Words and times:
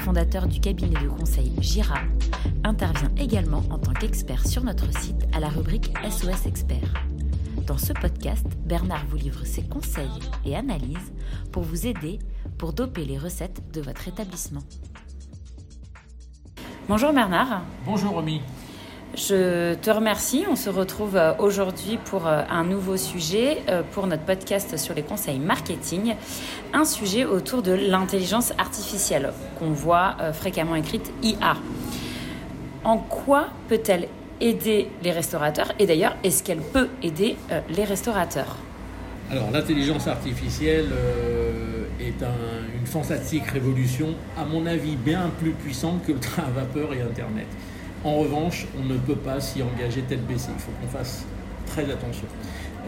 fondateur 0.00 0.46
du 0.46 0.60
cabinet 0.60 1.00
de 1.00 1.08
conseil 1.08 1.52
Gira, 1.60 2.00
intervient 2.64 3.12
également 3.18 3.62
en 3.70 3.78
tant 3.78 3.92
qu'expert 3.92 4.46
sur 4.46 4.64
notre 4.64 4.90
site 4.98 5.26
à 5.32 5.40
la 5.40 5.48
rubrique 5.48 5.92
SOS 6.08 6.46
Expert. 6.46 6.94
Dans 7.66 7.78
ce 7.78 7.92
podcast, 7.92 8.46
Bernard 8.64 9.04
vous 9.06 9.16
livre 9.16 9.44
ses 9.44 9.62
conseils 9.62 10.08
et 10.44 10.56
analyses 10.56 11.12
pour 11.52 11.62
vous 11.62 11.86
aider 11.86 12.18
pour 12.58 12.72
doper 12.72 13.04
les 13.04 13.18
recettes 13.18 13.62
de 13.72 13.80
votre 13.80 14.08
établissement. 14.08 14.62
Bonjour 16.88 17.12
Bernard. 17.12 17.62
Bonjour 17.84 18.12
Romy. 18.12 18.40
Je 19.16 19.74
te 19.74 19.90
remercie. 19.90 20.44
On 20.48 20.54
se 20.54 20.70
retrouve 20.70 21.16
euh, 21.16 21.32
aujourd'hui 21.38 21.98
pour 22.04 22.28
euh, 22.28 22.42
un 22.48 22.62
nouveau 22.62 22.96
sujet 22.96 23.58
euh, 23.68 23.82
pour 23.90 24.06
notre 24.06 24.22
podcast 24.22 24.76
sur 24.76 24.94
les 24.94 25.02
conseils 25.02 25.40
marketing. 25.40 26.14
Un 26.72 26.84
sujet 26.84 27.24
autour 27.24 27.62
de 27.62 27.72
l'intelligence 27.72 28.52
artificielle 28.56 29.32
qu'on 29.58 29.72
voit 29.72 30.16
fréquemment 30.32 30.76
écrite 30.76 31.12
IA. 31.22 31.56
En 32.84 32.98
quoi 32.98 33.48
peut-elle 33.68 34.06
aider 34.40 34.88
les 35.02 35.10
restaurateurs? 35.10 35.72
Et 35.80 35.86
d'ailleurs, 35.86 36.16
est-ce 36.22 36.44
qu'elle 36.44 36.60
peut 36.60 36.88
aider 37.02 37.36
les 37.68 37.84
restaurateurs? 37.84 38.56
Alors, 39.30 39.50
l'intelligence 39.50 40.06
artificielle 40.06 40.90
est 42.00 42.22
une 42.78 42.86
fantastique 42.86 43.46
révolution, 43.46 44.14
à 44.38 44.44
mon 44.44 44.64
avis, 44.66 44.96
bien 44.96 45.30
plus 45.40 45.50
puissante 45.50 46.04
que 46.06 46.12
le 46.12 46.20
train 46.20 46.44
à 46.44 46.50
vapeur 46.50 46.94
et 46.94 47.02
Internet. 47.02 47.46
En 48.02 48.16
revanche, 48.16 48.66
on 48.80 48.84
ne 48.84 48.96
peut 48.96 49.16
pas 49.16 49.40
s'y 49.40 49.62
engager 49.62 50.02
tête 50.02 50.26
baissée. 50.26 50.50
Il 50.56 50.60
faut 50.60 50.72
qu'on 50.80 50.88
fasse 50.88 51.24
très 51.66 51.82
attention. 51.90 52.26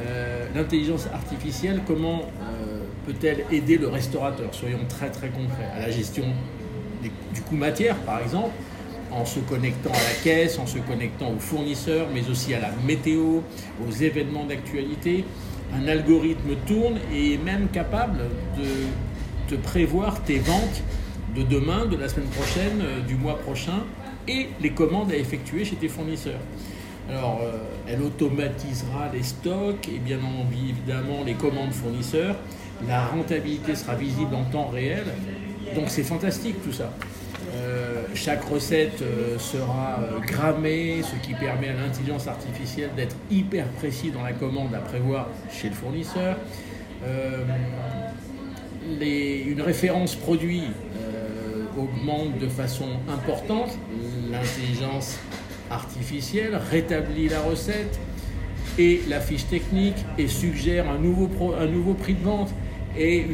Euh, 0.01 0.47
l'intelligence 0.55 1.07
artificielle, 1.13 1.83
comment 1.87 2.23
euh, 2.23 2.83
peut-elle 3.07 3.45
aider 3.51 3.77
le 3.77 3.89
restaurateur? 3.89 4.55
Soyons 4.55 4.79
très 4.89 5.11
très 5.11 5.29
concrets. 5.29 5.69
À 5.77 5.81
la 5.81 5.91
gestion 5.91 6.25
du 7.03 7.41
coût 7.43 7.57
matière, 7.57 7.97
par 7.97 8.23
exemple, 8.23 8.53
en 9.11 9.27
se 9.27 9.41
connectant 9.41 9.91
à 9.91 9.93
la 9.93 10.15
caisse, 10.25 10.59
en 10.59 10.67
se 10.67 10.79
connectant 10.79 11.31
aux 11.31 11.39
fournisseurs, 11.39 12.07
mais 12.15 12.29
aussi 12.31 12.55
à 12.55 12.61
la 12.61 12.71
météo, 12.87 13.41
aux 13.87 13.91
événements 13.91 14.45
d'actualité. 14.45 15.25
Un 15.75 15.89
algorithme 15.89 16.55
tourne 16.67 16.99
et 17.13 17.35
est 17.35 17.45
même 17.45 17.69
capable 17.69 18.19
de, 18.57 19.55
de 19.55 19.61
prévoir 19.61 20.23
tes 20.23 20.39
ventes 20.39 20.83
de 21.37 21.43
demain, 21.43 21.87
de 21.87 21.97
la 21.97 22.09
semaine 22.09 22.29
prochaine, 22.29 22.81
euh, 22.83 23.01
du 23.01 23.15
mois 23.15 23.39
prochain, 23.39 23.85
et 24.29 24.49
les 24.61 24.71
commandes 24.71 25.11
à 25.11 25.17
effectuer 25.17 25.65
chez 25.65 25.77
tes 25.77 25.89
fournisseurs. 25.89 26.41
Alors, 27.11 27.41
euh, 27.43 27.59
elle 27.89 28.03
automatisera 28.03 29.11
les 29.13 29.23
stocks 29.23 29.89
et 29.89 29.99
bien 29.99 30.19
évidemment 30.53 31.25
les 31.25 31.35
commandes 31.35 31.73
fournisseurs. 31.73 32.37
La 32.87 33.07
rentabilité 33.07 33.75
sera 33.75 33.95
visible 33.95 34.35
en 34.35 34.45
temps 34.45 34.69
réel. 34.69 35.05
Donc 35.75 35.85
c'est 35.89 36.03
fantastique 36.03 36.63
tout 36.65 36.73
ça. 36.73 36.93
Euh, 37.55 38.05
chaque 38.15 38.45
recette 38.45 39.03
euh, 39.03 39.39
sera 39.39 39.99
grammée, 40.27 41.03
ce 41.03 41.17
qui 41.27 41.35
permet 41.35 41.69
à 41.69 41.75
l'intelligence 41.75 42.29
artificielle 42.29 42.91
d'être 42.97 43.17
hyper 43.31 43.67
précis 43.69 44.11
dans 44.11 44.23
la 44.23 44.33
commande 44.33 44.75
à 44.75 44.79
prévoir 44.79 45.29
chez 45.51 45.69
le 45.69 45.75
fournisseur. 45.75 46.37
une 49.01 49.61
référence 49.61 50.15
produit 50.15 50.65
augmente 51.79 52.39
de 52.39 52.49
façon 52.49 52.89
importante 53.09 53.79
l'intelligence 54.31 55.19
artificielle, 55.71 56.59
rétablit 56.71 57.29
la 57.29 57.41
recette 57.41 57.99
et 58.79 59.03
la 59.09 59.21
fiche 59.21 59.47
technique 59.47 60.05
et 60.19 60.29
suggère 60.29 60.89
un 60.91 60.99
nouveau, 60.99 61.29
prix 61.95 62.15
de 62.15 62.25
vente 62.25 62.53
et 62.99 63.27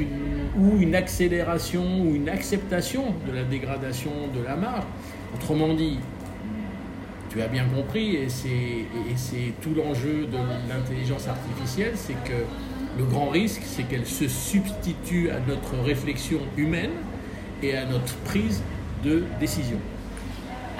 ou 0.56 0.78
une 0.80 0.94
accélération 0.94 2.02
ou 2.02 2.14
une 2.14 2.28
acceptation 2.28 3.14
de 3.26 3.32
la 3.32 3.44
dégradation 3.44 4.10
de 4.34 4.42
la 4.42 4.56
marge. 4.56 4.84
Autrement 5.34 5.74
dit, 5.74 5.98
tu 7.30 7.42
as 7.42 7.48
bien 7.48 7.66
compris, 7.66 8.16
et 8.16 8.28
c'est 8.28 9.52
tout 9.60 9.74
l'enjeu 9.76 10.26
de 10.26 10.38
l'intelligence 10.68 11.28
artificielle, 11.28 11.92
c'est 11.94 12.16
que 12.24 12.44
le 12.98 13.04
grand 13.04 13.28
risque, 13.28 13.62
c'est 13.64 13.82
qu'elle 13.84 14.06
se 14.06 14.26
substitue 14.26 15.30
à 15.30 15.38
notre 15.46 15.84
réflexion 15.84 16.40
humaine 16.56 16.90
et 17.62 17.76
à 17.76 17.84
notre 17.84 18.14
prise 18.18 18.62
de 19.04 19.24
décision. 19.40 19.78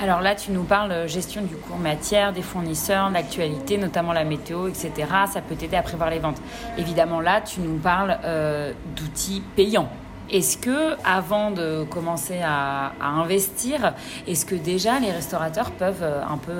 Alors 0.01 0.21
là, 0.21 0.37
tu 0.37 0.53
nous 0.53 0.63
parles 0.63 0.93
euh, 0.93 1.09
gestion 1.09 1.43
du 1.43 1.57
cours 1.57 1.77
matière, 1.77 2.33
des 2.33 2.43
fournisseurs, 2.43 3.11
l'actualité, 3.11 3.79
notamment 3.79 4.13
la 4.13 4.23
météo, 4.23 4.69
etc. 4.69 4.93
Ça 5.33 5.41
peut 5.41 5.57
t'aider 5.57 5.77
à 5.77 5.83
prévoir 5.83 6.09
les 6.09 6.21
ventes. 6.21 6.41
Évidemment, 6.79 7.21
là, 7.21 7.41
tu 7.41 7.61
nous 7.61 7.79
parles 7.79 8.17
euh, 8.25 8.73
d'outils 8.95 9.43
payants. 9.57 9.91
Est-ce 10.31 10.57
que, 10.57 10.95
avant 11.05 11.51
de 11.51 11.85
commencer 11.91 12.39
à, 12.45 12.93
investir, 13.01 13.95
est-ce 14.29 14.47
que 14.47 14.55
déjà 14.55 15.01
les 15.01 15.11
restaurateurs 15.11 15.73
peuvent 15.73 16.03
euh, 16.03 16.23
un 16.23 16.37
peu 16.37 16.53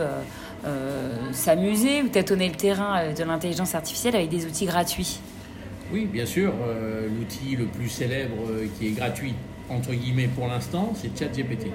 s'amuser 1.31 2.03
ou 2.03 2.09
tâtonner 2.09 2.49
le 2.49 2.57
terrain 2.57 3.13
de 3.13 3.25
l'intelligence 3.25 3.77
artificielle 3.77 4.17
avec 4.17 4.29
des 4.29 4.45
outils 4.45 4.67
gratuits? 4.67 5.21
Oui, 5.93 6.07
bien 6.07 6.27
sûr. 6.27 6.53
L'outil 7.17 7.55
le 7.55 7.67
plus 7.67 7.89
célèbre 7.89 8.37
qui 8.77 8.89
est 8.89 8.91
gratuit, 8.91 9.35
entre 9.71 9.93
guillemets, 9.93 10.29
pour 10.29 10.47
l'instant, 10.47 10.93
c'est 10.95 11.17
ChatGPT 11.19 11.69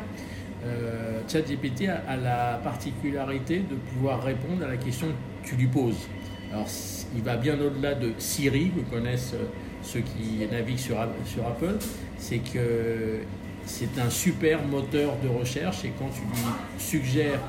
euh, 0.66 1.22
ChatGPT 1.28 1.90
a, 1.90 2.16
la 2.16 2.60
particularité 2.64 3.60
de 3.60 3.76
pouvoir 3.76 4.24
répondre 4.24 4.64
à 4.64 4.68
la 4.68 4.78
question 4.78 5.08
que 5.44 5.50
tu 5.50 5.56
lui 5.56 5.68
poses. 5.68 6.08
Alors, 6.52 6.68
il 7.16 7.22
va 7.22 7.36
bien 7.36 7.60
au-delà 7.60 7.96
de 7.96 8.14
Siri, 8.18 8.72
que 8.72 8.96
connaissent 8.96 9.34
euh, 9.34 9.46
ceux 9.82 10.02
qui 10.02 10.46
naviguent 10.50 10.78
sur, 10.78 10.98
sur 11.26 11.46
Apple. 11.46 11.76
C'est 12.18 12.38
que 12.38 13.20
c'est 13.66 14.00
un 14.00 14.10
super 14.10 14.64
moteur 14.64 15.16
de 15.24 15.28
recherche 15.28 15.84
et 15.86 15.92
quand 15.98 16.10
tu 16.10 16.22
lui 16.22 16.54
suggères 16.78 17.40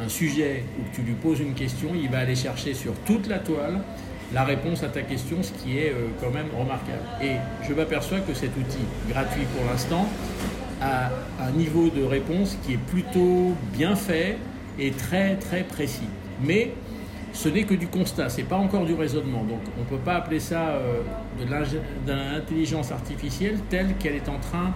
un 0.00 0.08
sujet 0.08 0.64
ou 0.78 0.90
que 0.90 0.96
tu 0.96 1.02
lui 1.02 1.14
poses 1.14 1.40
une 1.40 1.54
question, 1.54 1.90
il 1.94 2.08
va 2.08 2.20
aller 2.20 2.36
chercher 2.36 2.74
sur 2.74 2.94
toute 3.06 3.28
la 3.28 3.38
toile 3.38 3.80
la 4.32 4.44
réponse 4.44 4.82
à 4.82 4.88
ta 4.88 5.02
question, 5.02 5.42
ce 5.42 5.52
qui 5.52 5.78
est 5.78 5.90
euh, 5.90 6.08
quand 6.20 6.30
même 6.30 6.48
remarquable. 6.56 7.02
Et 7.22 7.32
je 7.66 7.74
m'aperçois 7.74 8.20
que 8.20 8.34
cet 8.34 8.56
outil, 8.56 8.84
gratuit 9.08 9.44
pour 9.56 9.70
l'instant, 9.70 10.08
à 10.80 11.10
un 11.40 11.50
niveau 11.50 11.90
de 11.90 12.02
réponse 12.02 12.56
qui 12.64 12.74
est 12.74 12.78
plutôt 12.88 13.54
bien 13.72 13.94
fait 13.96 14.38
et 14.78 14.92
très 14.92 15.36
très 15.36 15.62
précis. 15.62 16.08
Mais 16.42 16.72
ce 17.32 17.48
n'est 17.48 17.64
que 17.64 17.74
du 17.74 17.86
constat, 17.86 18.28
ce 18.28 18.38
n'est 18.38 18.46
pas 18.46 18.56
encore 18.56 18.86
du 18.86 18.94
raisonnement. 18.94 19.44
Donc 19.44 19.60
on 19.76 19.80
ne 19.80 19.86
peut 19.86 20.02
pas 20.02 20.14
appeler 20.14 20.40
ça 20.40 20.68
euh, 20.68 21.02
de 21.38 22.12
l'intelligence 22.12 22.92
artificielle 22.92 23.58
telle 23.68 23.94
qu'elle 23.98 24.14
est 24.14 24.28
en 24.28 24.38
train 24.38 24.72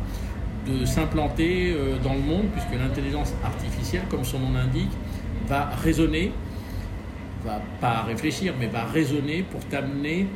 de 0.66 0.84
s'implanter 0.84 1.72
euh, 1.72 1.96
dans 2.02 2.14
le 2.14 2.20
monde, 2.20 2.46
puisque 2.52 2.80
l'intelligence 2.80 3.34
artificielle, 3.44 4.02
comme 4.10 4.24
son 4.24 4.38
nom 4.38 4.52
l'indique, 4.52 4.90
va 5.46 5.70
raisonner, 5.82 6.32
va 7.44 7.60
pas 7.80 8.02
réfléchir, 8.02 8.54
mais 8.58 8.66
va 8.66 8.84
raisonner 8.84 9.42
pour 9.42 9.60
t'amener 9.66 10.26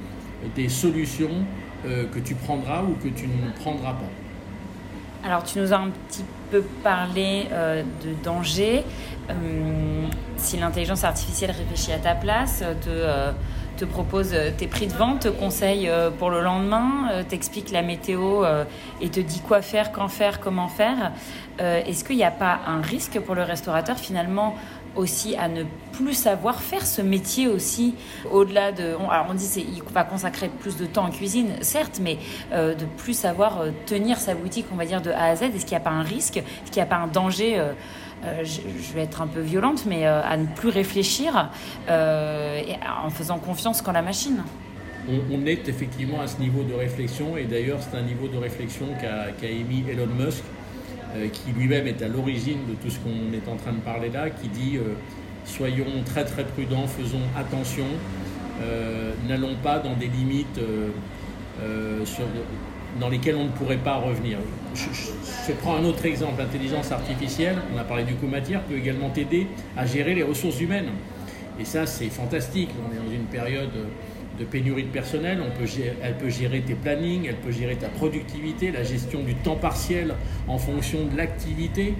des 0.55 0.69
solutions 0.69 1.45
euh, 1.87 2.05
que 2.13 2.19
tu 2.19 2.35
prendras 2.35 2.83
ou 2.83 2.95
que 3.03 3.09
tu 3.09 3.27
ne 3.27 3.51
prendras 3.61 3.93
pas. 3.93 5.25
Alors, 5.25 5.45
tu 5.45 5.59
nous 5.59 5.73
as 5.73 5.77
un 5.77 5.91
petit 5.91 6.25
peu 6.51 6.63
parlé 6.83 7.47
euh, 7.53 7.83
de 8.05 8.25
danger. 8.25 8.85
Euh, 9.31 9.35
si 10.37 10.57
l'intelligence 10.57 11.05
artificielle 11.05 11.51
réfléchit 11.51 11.93
à 11.93 11.99
ta 11.99 12.15
place, 12.15 12.63
te, 12.83 13.33
te 13.77 13.85
propose 13.85 14.35
tes 14.57 14.67
prix 14.67 14.87
de 14.87 14.93
vente, 14.93 15.21
te 15.21 15.29
conseille 15.29 15.91
pour 16.19 16.31
le 16.31 16.41
lendemain, 16.41 17.23
t'explique 17.29 17.71
la 17.71 17.83
météo 17.83 18.45
et 19.01 19.09
te 19.11 19.21
dit 19.21 19.41
quoi 19.41 19.61
faire, 19.61 19.93
quand 19.93 20.09
faire, 20.09 20.41
comment 20.41 20.69
faire, 20.69 21.13
est-ce 21.59 22.05
qu'il 22.05 22.17
n'y 22.17 22.25
a 22.25 22.31
pas 22.31 22.61
un 22.67 22.81
risque 22.81 23.21
pour 23.21 23.35
le 23.35 23.43
restaurateur 23.43 23.99
finalement 23.99 24.55
aussi 24.99 25.37
à 25.37 25.49
ne 25.49 25.63
plus 25.93 26.15
savoir 26.15 26.61
faire 26.61 26.85
ce 26.85 27.01
métier 27.01 27.49
aussi 27.49 27.95
au-delà 28.31 28.73
de 28.73 28.95
alors 29.11 29.27
on 29.31 29.35
dit 29.35 29.45
c'est 29.45 29.61
il 29.61 29.83
va 29.93 30.05
consacrer 30.05 30.49
plus 30.49 30.77
de 30.77 30.87
temps 30.87 31.05
en 31.05 31.11
cuisine 31.11 31.53
certes 31.61 32.01
mais 32.03 32.19
euh, 32.53 32.75
de 32.75 32.85
plus 32.85 33.15
savoir 33.15 33.61
euh, 33.61 33.71
tenir 33.87 34.19
sa 34.19 34.35
boutique 34.35 34.67
on 34.73 34.77
va 34.77 34.85
dire 34.85 35.01
de 35.01 35.11
A 35.11 35.25
à 35.25 35.37
Z. 35.37 35.43
Est-ce 35.43 35.65
qu'il 35.65 35.71
n'y 35.71 35.77
a 35.77 35.81
pas 35.81 35.91
un 35.91 36.03
risque? 36.03 36.37
Est-ce 36.37 36.71
qu'il 36.71 36.77
n'y 36.77 36.83
a 36.83 36.87
pas 36.87 36.97
un 36.97 37.07
danger? 37.07 37.59
Euh, 37.59 37.73
je, 38.43 38.93
vais 38.95 39.03
être 39.03 39.23
un 39.23 39.29
peu 39.29 39.41
violente 39.41 39.85
mais 39.87 40.05
à 40.05 40.37
ne 40.37 40.47
plus 40.47 40.71
réfléchir 40.71 41.51
en 41.89 43.11
faisant 43.11 43.39
confiance 43.39 43.81
qu'en 43.81 43.93
la 43.93 44.03
machine. 44.03 44.43
On, 45.09 45.47
est 45.47 45.69
effectivement 45.69 46.21
à 46.21 46.27
ce 46.27 46.39
niveau 46.39 46.65
de 46.65 46.75
réflexion 46.75 47.37
et 47.37 47.45
d'ailleurs 47.45 47.79
c'est 47.81 47.97
un 47.97 48.03
niveau 48.03 48.27
de 48.27 48.37
réflexion 48.37 48.87
qu'a 49.01 49.49
émis 49.49 49.85
Elon 49.89 50.09
Musk 50.09 50.43
qui 51.33 51.53
lui-même 51.53 51.87
est 51.87 52.03
à 52.03 52.09
l'origine 52.09 52.59
de 52.69 52.75
tout 52.75 52.91
ce 52.91 52.99
qu'on 52.99 53.33
est 53.33 53.49
en 53.51 53.57
train 53.57 53.73
de 53.73 53.81
parler 53.81 54.11
là, 54.11 54.31
qui 54.31 54.49
dit 54.49 54.77
euh, 54.77 54.95
soyons 55.45 55.87
très 56.05 56.25
très 56.25 56.45
prudents, 56.45 56.87
faisons 56.87 57.23
attention, 57.37 57.87
n'allons 59.29 59.55
pas 59.63 59.79
dans 59.79 59.95
des 59.95 60.09
limites 60.09 60.61
dans 63.01 63.09
lesquelles 63.09 63.37
on 63.37 63.45
ne 63.45 63.51
pourrait 63.51 63.77
pas 63.77 63.97
revenir. 63.97 64.39
Je, 64.75 65.53
prends 65.53 65.77
un 65.77 65.85
autre 65.85 66.05
exemple, 66.05 66.41
l'intelligence 66.41 66.93
artificielle, 66.93 67.57
on 67.75 67.79
a 67.79 67.85
parlé 67.85 68.05
du 68.05 68.15
co-matière, 68.15 68.63
peut 68.63 68.77
également 68.77 69.11
t'aider 69.11 69.47
à 69.77 69.87
gérer 69.87 70.15
les 70.15 70.23
ressources 70.23 70.61
humaines. 70.61 70.91
Et 71.61 71.65
ça, 71.65 71.87
c'est 71.87 72.09
fantastique. 72.09 72.71
On 72.87 72.93
est 72.93 72.99
dans 72.99 73.13
une 73.13 73.25
période 73.25 73.71
de 74.39 74.45
pénurie 74.45 74.85
de 74.85 74.89
personnel. 74.89 75.39
Elle 76.03 76.17
peut 76.17 76.29
gérer 76.29 76.61
tes 76.61 76.75
plannings, 76.75 77.27
elle 77.27 77.37
peut 77.37 77.53
gérer 77.53 77.77
ta 77.77 77.89
productivité, 77.89 78.71
la 78.71 78.85
gestion 78.85 79.23
du 79.23 79.35
temps 79.35 79.57
partiel 79.57 80.15
en 80.47 80.59
fonction 80.59 81.07
de 81.07 81.17
l'activité. 81.17 81.95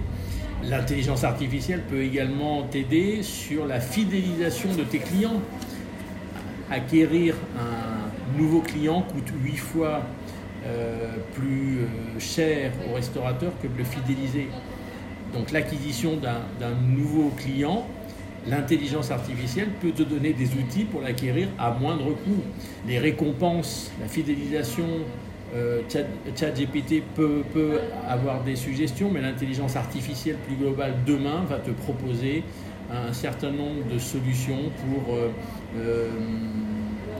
L'intelligence 0.63 1.23
artificielle 1.23 1.83
peut 1.89 2.01
également 2.01 2.63
t'aider 2.63 3.23
sur 3.23 3.65
la 3.65 3.79
fidélisation 3.79 4.73
de 4.75 4.83
tes 4.83 4.99
clients. 4.99 5.41
Acquérir 6.69 7.35
un 7.57 8.37
nouveau 8.37 8.61
client 8.61 9.01
coûte 9.01 9.31
huit 9.43 9.57
fois 9.57 10.03
euh, 10.65 11.15
plus 11.33 11.79
euh, 11.79 12.19
cher 12.19 12.73
au 12.89 12.95
restaurateur 12.95 13.53
que 13.61 13.67
de 13.67 13.77
le 13.77 13.83
fidéliser. 13.85 14.49
Donc 15.33 15.51
l'acquisition 15.51 16.17
d'un 16.17 16.71
nouveau 16.75 17.29
client, 17.37 17.87
l'intelligence 18.47 19.11
artificielle 19.11 19.69
peut 19.81 19.91
te 19.91 20.03
donner 20.03 20.33
des 20.33 20.53
outils 20.53 20.85
pour 20.85 21.01
l'acquérir 21.01 21.47
à 21.57 21.71
moindre 21.71 22.11
coût. 22.13 22.41
Les 22.87 22.99
récompenses, 22.99 23.91
la 24.01 24.07
fidélisation, 24.07 24.85
euh, 25.55 25.81
ChatGPT 26.35 27.03
peut, 27.15 27.43
peut, 27.53 27.79
avoir 28.07 28.43
des 28.43 28.55
suggestions, 28.55 29.09
mais 29.11 29.21
l'intelligence 29.21 29.75
artificielle 29.75 30.37
plus 30.47 30.55
globale 30.55 30.95
demain 31.05 31.43
va 31.49 31.57
te 31.57 31.71
proposer 31.71 32.43
un 32.91 33.13
certain 33.13 33.51
nombre 33.51 33.87
de 33.91 33.99
solutions 33.99 34.71
pour, 34.79 35.15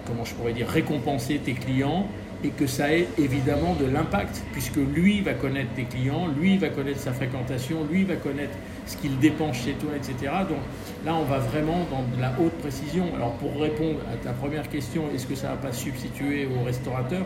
comment 0.08 0.26
je 0.26 0.34
pourrais 0.34 0.54
dire, 0.54 0.68
récompenser 0.68 1.38
tes 1.38 1.54
clients 1.54 2.08
et 2.44 2.50
que 2.50 2.68
ça 2.68 2.94
ait 2.94 3.08
évidemment 3.18 3.76
de 3.76 3.86
l'impact, 3.86 4.44
puisque 4.54 4.78
lui 4.78 5.22
va 5.22 5.34
connaître 5.34 5.72
tes 5.76 5.84
clients, 5.84 6.28
lui 6.40 6.58
va 6.58 6.70
connaître 6.70 7.00
sa 7.00 7.12
fréquentation, 7.12 7.86
lui 7.92 8.06
va 8.06 8.16
connaître 8.16 8.58
ce 8.86 8.96
qu'il 8.96 9.20
dépense 9.20 9.58
chez 9.58 9.74
toi, 9.74 9.92
etc. 9.96 10.32
Donc 10.48 10.60
là, 11.06 11.16
on 11.16 11.26
va 11.26 11.40
vraiment 11.40 11.86
dans 11.92 12.04
de 12.16 12.22
la 12.22 12.34
haute 12.40 12.58
précision. 12.60 13.06
Alors 13.16 13.34
pour 13.34 13.60
répondre 13.60 14.00
à 14.12 14.16
ta 14.16 14.32
première 14.32 14.70
question, 14.70 15.04
est-ce 15.14 15.28
que 15.28 15.36
ça 15.36 15.50
ne 15.50 15.56
va 15.56 15.58
pas 15.58 15.74
substituer 15.74 16.48
au 16.48 16.64
restaurateur? 16.64 17.26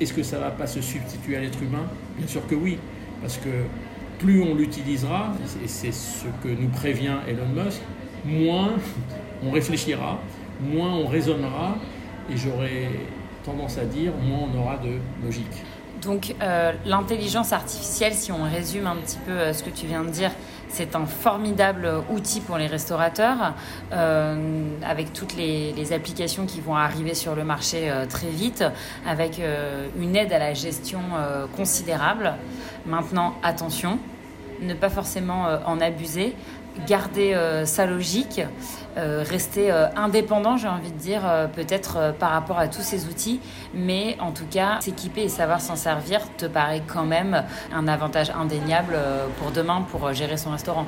Est-ce 0.00 0.12
que 0.12 0.22
ça 0.22 0.36
ne 0.36 0.42
va 0.42 0.50
pas 0.50 0.66
se 0.66 0.80
substituer 0.80 1.36
à 1.36 1.40
l'être 1.40 1.62
humain? 1.62 1.86
Bien 2.16 2.26
sûr 2.28 2.46
que 2.46 2.54
oui, 2.54 2.78
parce 3.20 3.38
que 3.38 3.50
plus 4.18 4.40
on 4.40 4.54
l'utilisera, 4.54 5.32
et 5.64 5.68
c'est 5.68 5.92
ce 5.92 6.26
que 6.42 6.48
nous 6.48 6.68
prévient 6.68 7.16
Elon 7.28 7.64
Musk, 7.64 7.80
moins 8.24 8.72
on 9.44 9.50
réfléchira, 9.50 10.20
moins 10.62 10.94
on 10.94 11.06
raisonnera, 11.06 11.76
et 12.32 12.36
j'aurais 12.36 12.88
tendance 13.44 13.78
à 13.78 13.84
dire, 13.84 14.12
moins 14.22 14.48
on 14.52 14.58
aura 14.58 14.76
de 14.78 14.98
logique. 15.24 15.64
Donc 16.02 16.34
euh, 16.42 16.72
l'intelligence 16.84 17.52
artificielle, 17.52 18.12
si 18.12 18.30
on 18.30 18.42
résume 18.44 18.86
un 18.86 18.96
petit 18.96 19.18
peu 19.24 19.32
euh, 19.32 19.52
ce 19.52 19.62
que 19.62 19.70
tu 19.70 19.86
viens 19.86 20.04
de 20.04 20.10
dire, 20.10 20.30
c'est 20.68 20.96
un 20.96 21.06
formidable 21.06 21.88
outil 22.10 22.40
pour 22.40 22.58
les 22.58 22.66
restaurateurs, 22.66 23.54
euh, 23.92 24.64
avec 24.84 25.12
toutes 25.12 25.36
les, 25.36 25.72
les, 25.72 25.92
applications 25.92 26.46
qui 26.46 26.60
vont 26.60 26.74
arriver 26.74 27.14
sur 27.14 27.36
le 27.36 27.44
marché 27.44 27.92
très 28.08 28.28
vite, 28.28 28.64
avec 29.06 29.40
une 29.96 30.16
aide 30.16 30.32
à 30.32 30.40
la 30.40 30.52
gestion 30.52 30.98
considérable. 31.56 32.34
Maintenant, 32.86 33.34
attention, 33.44 34.00
ne 34.62 34.74
pas 34.74 34.88
forcément 34.88 35.46
en 35.64 35.80
abuser, 35.80 36.34
garder 36.86 37.34
sa 37.64 37.86
logique 37.86 38.40
euh, 38.96 39.24
rester 39.28 39.72
euh, 39.72 39.88
indépendant, 39.96 40.56
j'ai 40.56 40.68
envie 40.68 40.92
de 40.92 40.98
dire, 40.98 41.22
euh, 41.24 41.48
peut-être 41.48 42.14
par 42.20 42.30
rapport 42.30 42.58
à 42.60 42.68
tous 42.68 42.82
ces 42.82 43.06
outils, 43.06 43.40
mais 43.74 44.16
en 44.20 44.30
tout 44.30 44.46
cas, 44.48 44.80
s'équiper 44.80 45.22
et 45.22 45.28
savoir 45.28 45.60
s'en 45.60 45.74
servir 45.74 46.20
te 46.36 46.46
paraît 46.46 46.82
quand 46.86 47.04
même 47.04 47.44
un 47.72 47.88
avantage 47.88 48.30
indéniable 48.30 48.96
pour 49.38 49.50
demain 49.50 49.82
pour 49.82 50.12
gérer 50.12 50.36
son 50.36 50.50
restaurant. 50.50 50.86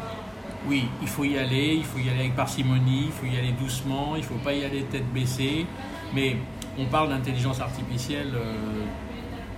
Oui, 0.69 0.85
il 1.03 1.09
faut 1.09 1.25
y 1.25 1.37
aller, 1.37 1.75
il 1.75 1.85
faut 1.85 1.99
y 1.99 2.09
aller 2.09 2.21
avec 2.21 2.37
parcimonie, 2.37 3.06
il 3.06 3.12
faut 3.12 3.27
y 3.27 3.37
aller 3.37 3.53
doucement, 3.53 4.15
il 4.15 4.21
ne 4.21 4.27
faut 4.27 4.35
pas 4.35 4.53
y 4.53 4.65
aller 4.65 4.83
tête 4.85 5.12
baissée, 5.12 5.67
mais 6.15 6.37
on 6.79 6.85
parle 6.85 7.09
d'intelligence 7.09 7.61
artificielle 7.61 8.35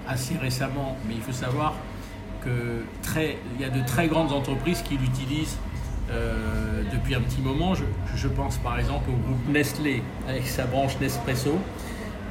assez 0.06 0.36
récemment, 0.38 0.96
mais 1.06 1.14
il 1.14 1.22
faut 1.22 1.32
savoir 1.32 1.74
qu'il 2.42 3.60
y 3.60 3.64
a 3.64 3.70
de 3.70 3.84
très 3.86 4.06
grandes 4.06 4.32
entreprises 4.32 4.82
qui 4.82 4.96
l'utilisent 4.96 5.58
euh, 6.10 6.82
depuis 6.92 7.14
un 7.14 7.20
petit 7.20 7.40
moment. 7.40 7.74
Je, 7.74 8.28
pense 8.28 8.56
par 8.58 8.78
exemple 8.78 9.10
au 9.10 9.16
groupe 9.16 9.48
Nestlé 9.48 10.02
avec 10.26 10.46
sa 10.46 10.64
branche 10.64 10.98
Nespresso, 11.00 11.58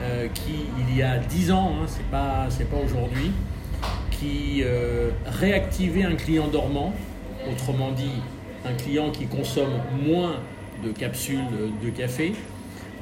euh, 0.01 0.27
qui 0.33 0.65
il 0.79 0.95
y 0.95 1.03
a 1.03 1.17
10 1.17 1.51
ans, 1.51 1.73
hein, 1.75 1.85
c'est 1.87 2.09
pas, 2.09 2.47
pas 2.71 2.83
aujourd'hui, 2.83 3.31
qui 4.11 4.61
euh, 4.63 5.11
réactivait 5.25 6.03
un 6.03 6.15
client 6.15 6.47
dormant, 6.47 6.93
autrement 7.51 7.91
dit 7.91 8.21
un 8.65 8.73
client 8.73 9.11
qui 9.11 9.27
consomme 9.27 9.81
moins 10.03 10.37
de 10.83 10.91
capsules 10.91 11.45
de 11.83 11.89
café, 11.89 12.33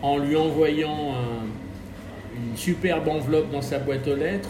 en 0.01 0.17
lui 0.17 0.35
envoyant 0.35 1.15
une 2.35 2.57
superbe 2.57 3.07
enveloppe 3.07 3.51
dans 3.51 3.61
sa 3.61 3.79
boîte 3.79 4.07
aux 4.07 4.15
lettres 4.15 4.49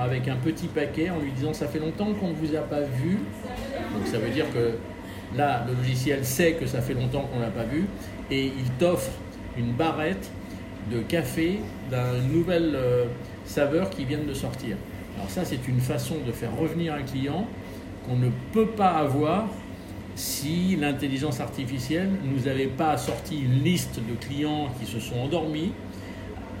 avec 0.00 0.28
un 0.28 0.36
petit 0.36 0.66
paquet 0.66 1.10
en 1.10 1.18
lui 1.20 1.30
disant 1.30 1.52
ça 1.52 1.66
fait 1.66 1.78
longtemps 1.78 2.12
qu'on 2.14 2.28
ne 2.28 2.34
vous 2.34 2.54
a 2.56 2.60
pas 2.60 2.80
vu. 2.80 3.18
Donc 3.94 4.06
ça 4.06 4.18
veut 4.18 4.30
dire 4.30 4.46
que 4.52 4.74
Là, 5.36 5.64
le 5.66 5.74
logiciel 5.74 6.24
sait 6.24 6.52
que 6.54 6.66
ça 6.66 6.80
fait 6.80 6.94
longtemps 6.94 7.22
qu'on 7.22 7.38
ne 7.38 7.42
l'a 7.42 7.50
pas 7.50 7.64
vu 7.64 7.86
et 8.30 8.46
il 8.46 8.70
t'offre 8.78 9.10
une 9.58 9.72
barrette 9.72 10.30
de 10.90 11.00
café 11.00 11.60
d'une 11.90 12.32
nouvelle 12.32 12.72
euh, 12.74 13.04
saveur 13.44 13.90
qui 13.90 14.04
vient 14.04 14.22
de 14.26 14.34
sortir. 14.34 14.76
Alors 15.16 15.30
ça, 15.30 15.44
c'est 15.44 15.66
une 15.68 15.80
façon 15.80 16.16
de 16.26 16.32
faire 16.32 16.56
revenir 16.56 16.94
un 16.94 17.02
client 17.02 17.46
qu'on 18.06 18.16
ne 18.16 18.30
peut 18.52 18.68
pas 18.68 18.90
avoir 18.90 19.48
si 20.14 20.76
l'intelligence 20.76 21.40
artificielle 21.40 22.10
ne 22.24 22.38
nous 22.38 22.48
avait 22.48 22.66
pas 22.66 22.96
sorti 22.96 23.38
une 23.38 23.62
liste 23.62 23.96
de 23.96 24.14
clients 24.14 24.68
qui 24.80 24.86
se 24.86 25.00
sont 25.00 25.18
endormis, 25.18 25.72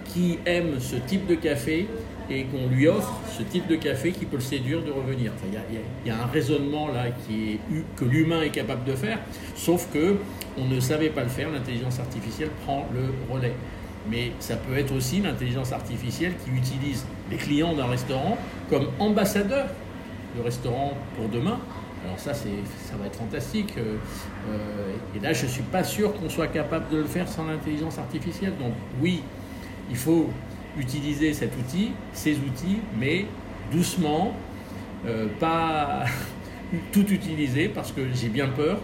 qui 0.04 0.38
aiment 0.44 0.78
ce 0.80 0.96
type 0.96 1.26
de 1.26 1.34
café 1.34 1.86
et 2.30 2.44
qu'on 2.44 2.68
lui 2.68 2.88
offre 2.88 3.12
ce 3.36 3.42
type 3.42 3.66
de 3.68 3.76
café 3.76 4.12
qui 4.12 4.24
peut 4.24 4.36
le 4.36 4.42
séduire 4.42 4.82
de 4.82 4.90
revenir. 4.90 5.32
Il 6.04 6.08
y, 6.08 6.10
a 6.10 6.22
un 6.22 6.26
raisonnement 6.26 6.88
là 6.88 7.06
qui 7.26 7.52
est, 7.52 7.60
que 7.96 8.04
l'humain 8.04 8.42
est 8.42 8.50
capable 8.50 8.84
de 8.84 8.94
faire, 8.94 9.18
sauf 9.54 9.88
que 9.92 10.16
on 10.58 10.66
ne 10.66 10.80
savait 10.80 11.10
pas 11.10 11.22
le 11.22 11.28
faire, 11.28 11.50
l'intelligence 11.50 12.00
artificielle 12.00 12.50
prend 12.64 12.86
le 12.94 13.32
relais. 13.32 13.54
Mais 14.10 14.32
ça 14.38 14.56
peut 14.56 14.76
être 14.76 14.94
aussi 14.94 15.20
l'intelligence 15.20 15.72
artificielle 15.72 16.34
qui 16.44 16.50
utilise 16.50 17.04
les 17.30 17.36
clients 17.36 17.74
d'un 17.74 17.86
restaurant 17.86 18.38
comme 18.70 18.88
ambassadeur 18.98 19.66
de 20.36 20.42
restaurant 20.42 20.94
pour 21.16 21.28
demain. 21.28 21.58
Alors 22.04 22.18
ça, 22.20 22.34
ça 22.34 22.96
va 23.00 23.06
être 23.06 23.16
fantastique. 23.16 23.74
Euh, 23.78 23.96
euh, 24.50 25.16
et 25.16 25.20
là, 25.20 25.32
je 25.32 25.46
ne 25.46 25.50
suis 25.50 25.62
pas 25.62 25.82
sûr 25.82 26.14
qu'on 26.14 26.28
soit 26.28 26.46
capable 26.46 26.88
de 26.90 26.98
le 26.98 27.04
faire 27.04 27.28
sans 27.28 27.46
l'intelligence 27.46 27.98
artificielle. 27.98 28.52
Donc 28.60 28.74
oui, 29.00 29.22
il 29.90 29.96
faut 29.96 30.30
utiliser 30.78 31.32
cet 31.32 31.56
outil, 31.56 31.92
ces 32.12 32.32
outils, 32.38 32.78
mais 32.98 33.26
doucement, 33.72 34.34
euh, 35.06 35.26
pas 35.38 36.04
tout 36.92 37.06
utiliser 37.12 37.68
parce 37.68 37.92
que 37.92 38.02
j'ai 38.14 38.28
bien 38.28 38.48
peur 38.48 38.78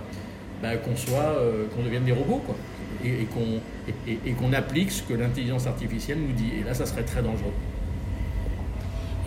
bah, 0.63 0.77
qu'on 0.77 0.97
soit, 0.97 1.37
euh, 1.39 1.67
qu'on 1.75 1.83
devienne 1.83 2.05
des 2.05 2.13
robots, 2.13 2.43
quoi, 2.45 2.57
et, 3.05 3.25
qu'on 3.25 3.61
et, 4.07 4.33
qu'on 4.33 4.53
applique 4.53 4.93
ce 4.93 5.03
que 5.03 5.15
l'intelligence 5.15 5.67
artificielle 5.67 6.19
nous 6.21 6.33
dit. 6.33 6.51
Et 6.61 6.65
là, 6.65 6.75
ça 6.75 6.87
serait 6.87 7.03
très 7.03 7.23
dangereux. 7.23 7.53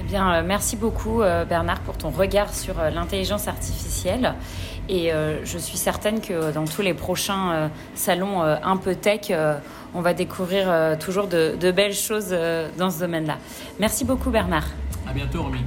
Eh 0.05 0.07
bien, 0.07 0.35
euh, 0.35 0.43
merci 0.45 0.77
beaucoup 0.77 1.23
Bernard 1.49 1.79
pour 1.81 1.97
ton 1.97 2.11
regard 2.11 2.53
sur 2.53 2.75
l'intelligence 2.93 3.47
artificielle. 3.47 4.35
Et 4.87 5.09
je 5.43 5.57
suis 5.57 5.77
certaine 5.77 6.21
que 6.21 6.51
dans 6.51 6.65
tous 6.65 6.83
les 6.83 6.93
prochains 6.93 7.71
salons 7.95 8.43
un 8.43 8.77
peu 8.77 8.93
tech, 8.93 9.31
on 9.95 10.01
va 10.01 10.13
découvrir 10.13 10.69
euh, 10.69 10.95
toujours 10.97 11.27
de, 11.27 11.71
belles 11.71 11.93
choses 11.93 12.29
euh, 12.31 12.69
dans 12.77 12.91
ce 12.91 12.99
domaine-là. 12.99 13.37
Merci 13.79 14.03
beaucoup 14.03 14.29
Bernard. 14.29 14.67
À 15.07 15.13
bientôt 15.13 15.41
Romy. 15.41 15.61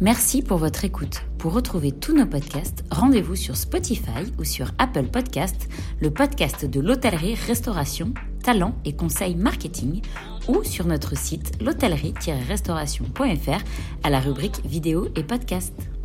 Merci 0.00 0.42
pour 0.42 0.58
votre 0.58 0.84
écoute. 0.84 1.22
Pour 1.38 1.52
retrouver 1.52 1.92
tous 1.92 2.16
nos 2.16 2.26
podcasts, 2.26 2.84
rendez-vous 2.90 3.36
sur 3.36 3.56
Spotify 3.56 4.32
ou 4.38 4.44
sur 4.44 4.72
Apple 4.78 5.06
Podcasts, 5.06 5.68
le 6.00 6.10
podcast 6.10 6.64
de 6.64 6.80
l'hôtellerie-restauration, 6.80 8.12
talent 8.48 8.74
et 8.86 8.94
conseils 8.94 9.34
marketing, 9.34 10.00
ou 10.48 10.64
sur 10.64 10.86
notre 10.86 11.18
site 11.18 11.60
l'hôtellerie-restauration.fr 11.60 13.62
à 14.02 14.08
la 14.08 14.20
rubrique 14.20 14.64
vidéo 14.64 15.08
et 15.16 15.22
podcasts. 15.22 15.97